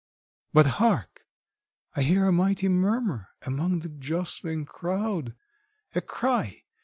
But 0.51 0.65
hark! 0.81 1.27
I 1.95 2.01
hear 2.01 2.25
a 2.25 2.31
mighty 2.31 2.67
murmur 2.67 3.27
among 3.43 3.81
the 3.81 3.89
jostling 3.89 4.65
crowd! 4.65 5.35
A 5.93 6.01
cry! 6.01 6.63